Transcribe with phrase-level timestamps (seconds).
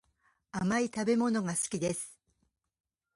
[0.51, 2.17] 甘い食べ物が好きです